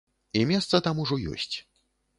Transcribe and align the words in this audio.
І 0.39 0.43
месца 0.53 0.81
там 0.89 1.05
ужо 1.07 1.15
ёсць. 1.37 1.55